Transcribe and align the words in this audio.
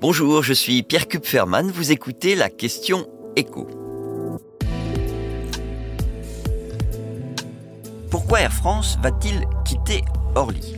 Bonjour, 0.00 0.42
je 0.42 0.54
suis 0.54 0.82
Pierre 0.82 1.08
Kupferman, 1.08 1.70
vous 1.70 1.92
écoutez 1.92 2.34
la 2.34 2.48
question 2.48 3.06
écho. 3.36 3.68
Pourquoi 8.10 8.40
Air 8.40 8.50
France 8.50 8.96
va-t-il 9.02 9.44
quitter 9.66 10.02
Orly? 10.34 10.74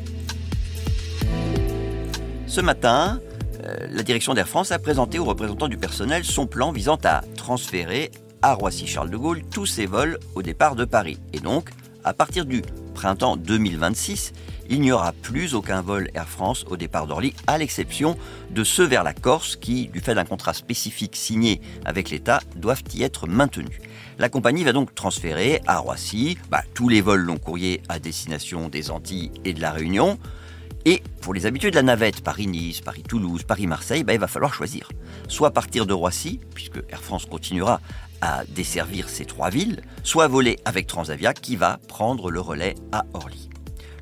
Ce 2.49 2.61
matin, 2.61 3.21
euh, 3.63 3.87
la 3.89 4.03
direction 4.03 4.35
d'Air 4.35 4.49
France 4.49 4.73
a 4.73 4.81
présenté 4.81 5.21
aux 5.21 5.25
représentants 5.25 5.69
du 5.69 5.77
personnel 5.77 6.25
son 6.25 6.49
plan 6.49 6.73
visant 6.73 6.99
à 7.05 7.23
transférer 7.37 8.11
à 8.43 8.55
Roissy-Charles 8.55 9.11
de 9.11 9.17
Gaulle 9.17 9.43
tous 9.53 9.67
ses 9.67 9.87
vols 9.87 10.19
au 10.35 10.43
départ 10.43 10.75
de 10.75 10.85
Paris. 10.85 11.21
Et 11.33 11.39
donc, 11.39 11.71
à 12.03 12.13
partir 12.13 12.45
du 12.45 12.63
printemps 12.93 13.37
2026, 13.37 14.33
il 14.73 14.81
n'y 14.81 14.91
aura 14.91 15.13
plus 15.13 15.55
aucun 15.55 15.83
vol 15.83 16.09
Air 16.15 16.27
France 16.27 16.65
au 16.67 16.79
départ 16.79 17.07
d'Orly, 17.07 17.35
à 17.47 17.59
l'exception 17.59 18.17
de 18.51 18.65
ceux 18.65 18.87
vers 18.87 19.05
la 19.05 19.13
Corse 19.13 19.57
qui, 19.57 19.89
du 19.89 20.01
fait 20.01 20.15
d'un 20.15 20.25
contrat 20.25 20.55
spécifique 20.55 21.15
signé 21.15 21.61
avec 21.85 22.09
l'État, 22.09 22.41
doivent 22.57 22.83
y 22.95 23.03
être 23.03 23.27
maintenus. 23.27 23.79
La 24.19 24.31
compagnie 24.31 24.65
va 24.65 24.73
donc 24.73 24.95
transférer 24.95 25.61
à 25.67 25.77
Roissy 25.77 26.39
bah, 26.51 26.63
tous 26.73 26.89
les 26.89 27.03
vols 27.03 27.21
long 27.21 27.37
courriers 27.37 27.83
à 27.91 27.99
destination 27.99 28.71
des 28.71 28.91
Antilles 28.91 29.31
et 29.45 29.53
de 29.53 29.61
la 29.61 29.73
Réunion. 29.73 30.19
Et 30.87 31.03
pour 31.21 31.35
les 31.35 31.45
habitués 31.45 31.71
de 31.71 31.77
la 31.77 31.83
navette 31.83 32.23
Paris-Nice, 32.23 32.81
Paris-Toulouse, 32.81 33.43
Paris-Marseille, 33.43 34.05
bah, 34.05 34.15
il 34.15 34.21
va 34.21 34.27
falloir 34.27 34.55
choisir. 34.55 34.89
Soit 35.29 35.51
partir 35.51 35.85
de 35.85 35.93
Roissy, 35.93 36.41
puisque 36.55 36.79
Air 36.89 37.03
France 37.03 37.27
continuera 37.27 37.83
à 38.23 38.45
desservir 38.49 39.11
ces 39.11 39.27
trois 39.27 39.51
villes, 39.51 39.83
soit 40.03 40.29
voler 40.29 40.59
avec 40.65 40.87
Transavia 40.87 41.35
qui 41.35 41.57
va 41.57 41.79
prendre 41.89 42.31
le 42.31 42.41
relais 42.41 42.75
à 42.91 43.05
Orly. 43.13 43.51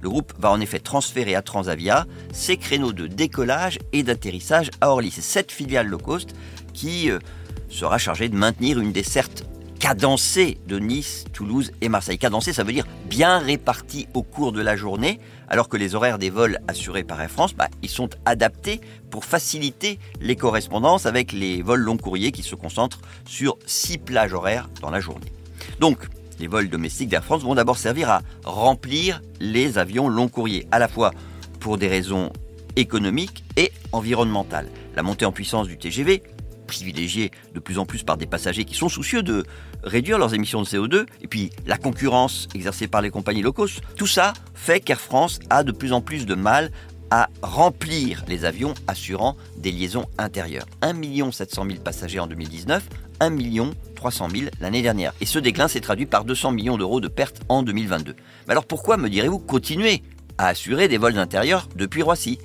Le 0.03 0.09
groupe 0.09 0.33
va 0.39 0.51
en 0.51 0.61
effet 0.61 0.79
transférer 0.79 1.35
à 1.35 1.43
Transavia 1.43 2.07
ses 2.33 2.57
créneaux 2.57 2.93
de 2.93 3.07
décollage 3.07 3.79
et 3.93 4.03
d'atterrissage 4.03 4.71
à 4.81 4.91
Orly. 4.91 5.11
C'est 5.11 5.21
cette 5.21 5.53
filiale 5.53 5.87
low 5.87 5.99
cost 5.99 6.35
qui 6.73 7.11
euh, 7.11 7.19
sera 7.69 7.99
chargée 7.99 8.29
de 8.29 8.37
maintenir 8.37 8.81
une 8.81 8.93
desserte 8.93 9.45
cadencée 9.81 10.59
de 10.69 10.79
Nice, 10.79 11.25
Toulouse 11.33 11.73
et 11.81 11.89
Marseille. 11.89 12.19
Cadencée, 12.19 12.53
ça 12.53 12.65
veut 12.65 12.73
dire 12.73 12.87
bien 13.07 13.39
répartie 13.39 14.07
au 14.13 14.23
cours 14.23 14.53
de 14.53 14.61
la 14.61 14.77
journée, 14.77 15.19
alors 15.49 15.69
que 15.69 15.79
les 15.79 15.95
horaires 15.95 16.19
des 16.19 16.29
vols 16.29 16.59
assurés 16.69 17.03
par 17.03 17.21
Air 17.21 17.31
France, 17.31 17.55
bah, 17.55 17.69
ils 17.83 17.89
sont 17.89 18.11
adaptés 18.27 18.81
pour 19.11 19.25
faciliter 19.25 19.99
les 20.21 20.37
correspondances 20.37 21.07
avec 21.07 21.33
les 21.33 21.63
vols 21.63 21.81
long 21.81 21.97
courriers 21.97 22.31
qui 22.31 22.43
se 22.43 22.55
concentrent 22.55 23.01
sur 23.25 23.57
six 23.65 23.97
plages 23.97 24.35
horaires 24.35 24.69
dans 24.83 24.91
la 24.91 25.01
journée. 25.01 25.33
Donc, 25.81 25.99
les 26.41 26.47
vols 26.47 26.69
domestiques 26.69 27.11
d'Air 27.11 27.23
France 27.23 27.43
vont 27.43 27.55
d'abord 27.55 27.79
servir 27.79 28.11
à 28.11 28.23
remplir 28.45 29.21
les 29.41 29.79
avions 29.79 30.09
long 30.09 30.29
courriers, 30.29 30.67
à 30.73 30.79
la 30.79 30.89
fois 30.89 31.13
pour 31.61 31.77
des 31.79 31.87
raisons 31.87 32.33
économiques 32.77 33.45
et 33.57 33.71
environnementales. 33.93 34.69
La 34.97 35.03
montée 35.03 35.27
en 35.27 35.33
puissance 35.33 35.69
du 35.69 35.77
TGV, 35.77 36.23
privilégié 36.67 37.31
de 37.55 37.61
plus 37.61 37.79
en 37.79 37.85
plus 37.85 38.03
par 38.03 38.17
des 38.17 38.27
passagers 38.27 38.65
qui 38.65 38.75
sont 38.75 38.89
soucieux 38.89 39.23
de 39.23 39.45
réduire 39.83 40.19
leurs 40.19 40.35
émissions 40.35 40.63
de 40.63 40.67
CO2, 40.67 41.07
et 41.21 41.27
puis 41.27 41.51
la 41.67 41.77
concurrence 41.77 42.49
exercée 42.55 42.89
par 42.89 43.03
les 43.03 43.11
compagnies 43.11 43.43
low 43.43 43.53
cost, 43.53 43.83
tout 43.97 44.07
ça 44.07 44.33
fait 44.55 44.81
qu'Air 44.81 45.01
France 45.01 45.41
a 45.51 45.63
de 45.63 45.73
plus 45.73 45.93
en 45.93 46.01
plus 46.01 46.25
de 46.27 46.35
mal 46.35 46.71
à 47.11 47.29
remplir 47.43 48.25
les 48.29 48.45
avions 48.45 48.73
assurant 48.87 49.37
des 49.57 49.73
liaisons 49.73 50.07
intérieures. 50.17 50.67
1 50.81 51.33
700 51.33 51.67
000 51.67 51.79
passagers 51.81 52.21
en 52.21 52.29
2019, 52.29 52.89
1 53.19 53.31
300 54.01 54.29
000 54.35 54.51
l'année 54.61 54.81
dernière. 54.81 55.13
Et 55.21 55.27
ce 55.27 55.39
déclin 55.39 55.69
s'est 55.69 55.83
traduit 55.83 56.07
par 56.07 56.25
200 56.25 56.53
millions 56.53 56.79
d'euros 56.79 57.01
de 57.01 57.09
pertes 57.09 57.43
en 57.51 57.63
2022. 57.63 58.17
Mais 58.47 58.53
alors 58.53 58.65
pourquoi, 58.65 58.97
me 58.97 59.11
direz-vous, 59.11 59.39
continuer 59.39 60.03
à 60.39 60.47
assurer 60.47 60.89
des 60.89 60.97
vols 60.97 61.19
intérieurs 61.19 61.69
depuis 61.77 62.01
Roissy? 62.01 62.39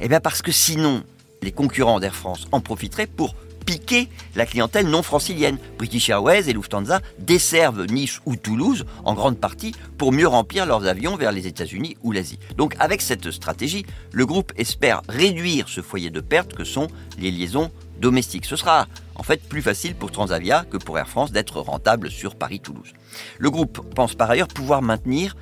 Eh 0.00 0.08
bien 0.08 0.18
parce 0.18 0.42
que 0.42 0.50
sinon, 0.50 1.04
les 1.42 1.52
concurrents 1.52 2.00
d'Air 2.00 2.16
France 2.16 2.48
en 2.50 2.60
profiteraient 2.60 3.06
pour 3.06 3.36
piquer 3.64 4.08
la 4.34 4.46
clientèle 4.46 4.88
non 4.88 5.04
francilienne. 5.04 5.58
British 5.78 6.08
Airways 6.08 6.50
et 6.50 6.52
Lufthansa 6.52 7.00
desservent 7.20 7.86
Nice 7.86 8.20
ou 8.26 8.34
Toulouse 8.34 8.84
en 9.04 9.14
grande 9.14 9.38
partie 9.38 9.76
pour 9.98 10.10
mieux 10.10 10.26
remplir 10.26 10.66
leurs 10.66 10.86
avions 10.86 11.14
vers 11.14 11.30
les 11.30 11.46
États-Unis 11.46 11.96
ou 12.02 12.10
l'Asie. 12.10 12.40
Donc 12.56 12.74
avec 12.80 13.00
cette 13.00 13.30
stratégie, 13.30 13.86
le 14.10 14.26
groupe 14.26 14.52
espère 14.56 15.02
réduire 15.08 15.68
ce 15.68 15.82
foyer 15.82 16.10
de 16.10 16.20
pertes 16.20 16.54
que 16.54 16.64
sont 16.64 16.88
les 17.16 17.30
liaisons 17.30 17.70
domestiques. 18.00 18.44
Ce 18.44 18.56
sera 18.56 18.88
en 19.18 19.22
fait 19.22 19.42
plus 19.48 19.62
facile 19.62 19.94
pour 19.94 20.10
Transavia 20.10 20.64
que 20.70 20.76
pour 20.76 20.98
Air 20.98 21.08
France 21.08 21.32
d'être 21.32 21.60
rentable 21.60 22.10
sur 22.10 22.36
Paris-Toulouse. 22.36 22.92
Le 23.38 23.50
groupe 23.50 23.94
pense 23.94 24.14
par 24.14 24.30
ailleurs 24.30 24.48
pouvoir 24.48 24.82
maintenir 24.82 25.36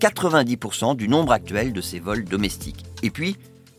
90% 0.00 0.96
du 0.96 1.08
nombre 1.08 1.32
actuel 1.32 1.72
de 1.72 1.80
ses 1.80 2.00
vols 2.00 2.24
domestiques. 2.24 2.84
Et 3.02 3.10
puis, 3.10 3.36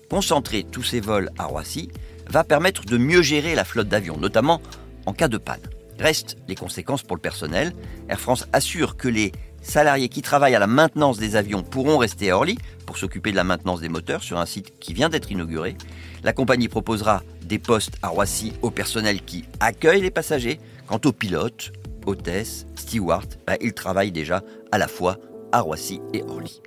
concentrer 0.10 0.64
tous 0.64 0.84
ces 0.84 1.02
vols 1.02 1.30
à 1.38 1.46
Roissy 1.46 1.90
va 2.30 2.44
permettre 2.44 2.86
de 2.86 2.98
mieux 2.98 3.22
gérer 3.22 3.56
la 3.56 3.66
flotte 3.66 3.90
d'avions, 3.90 4.18
notamment 4.18 4.62
en 5.06 5.14
cas 5.14 5.28
de 5.28 5.38
panne. 5.38 5.62
Restent 6.00 6.38
les 6.48 6.56
conséquences 6.56 7.04
pour 7.04 7.18
le 7.18 7.22
personnel. 7.22 7.74
Air 8.10 8.20
France 8.20 8.48
assure 8.54 8.96
que 8.96 9.08
les 9.08 9.32
salariés 9.63 10.09
qui 10.09 10.22
travaillent 10.22 10.56
à 10.56 10.59
la 10.59 10.68
maintenance 10.68 11.18
des 11.18 11.35
avions 11.35 11.63
pourront 11.63 11.97
rester 11.97 12.29
à 12.29 12.38
Orly 12.38 12.57
pour 12.85 12.97
s'occuper 12.97 13.31
de 13.31 13.35
la 13.35 13.44
maintenance 13.44 13.81
des 13.81 13.90
moteurs 13.90 14.22
sur 14.22 14.38
un 14.38 14.46
site 14.46 14.78
qui 14.79 14.94
vient 14.94 15.09
d'être 15.09 15.31
inauguré. 15.31 15.75
La 16.24 16.34
compagnie 16.34 16.68
proposera 16.68 17.24
des 17.41 17.59
postes 17.59 17.97
à 18.01 18.09
Roissy 18.09 18.53
au 18.62 18.69
personnel 18.69 19.22
qui 19.24 19.46
accueille 19.59 20.01
les 20.01 20.12
passagers. 20.12 20.59
Quant 20.85 21.00
aux 21.06 21.13
pilotes, 21.13 21.72
hôtesses, 22.06 22.66
stewards, 22.75 23.28
bah, 23.47 23.56
ils 23.62 23.74
travaillent 23.74 24.12
déjà 24.12 24.44
à 24.72 24.78
la 24.78 24.88
fois 24.88 25.18
à 25.51 25.62
Roissy 25.62 26.01
et 26.13 26.24
Orly. 26.24 26.62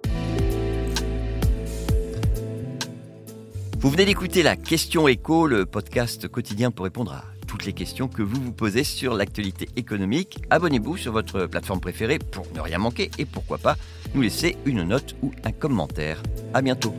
Vous 3.78 3.90
venez 3.90 4.06
d'écouter 4.06 4.42
la 4.42 4.56
Question 4.56 5.06
Écho, 5.06 5.46
le 5.46 5.66
podcast 5.66 6.28
quotidien 6.28 6.70
pour 6.70 6.84
répondre 6.84 7.12
à 7.12 7.35
toutes 7.46 7.64
les 7.64 7.72
questions 7.72 8.08
que 8.08 8.22
vous 8.22 8.40
vous 8.40 8.52
posez 8.52 8.84
sur 8.84 9.14
l'actualité 9.14 9.68
économique. 9.76 10.38
Abonnez-vous 10.50 10.96
sur 10.96 11.12
votre 11.12 11.46
plateforme 11.46 11.80
préférée 11.80 12.18
pour 12.18 12.46
ne 12.54 12.60
rien 12.60 12.78
manquer 12.78 13.10
et 13.18 13.24
pourquoi 13.24 13.58
pas 13.58 13.76
nous 14.14 14.22
laisser 14.22 14.56
une 14.64 14.82
note 14.82 15.14
ou 15.22 15.32
un 15.44 15.52
commentaire. 15.52 16.22
À 16.54 16.62
bientôt. 16.62 16.94